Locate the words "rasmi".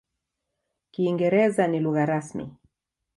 2.11-2.45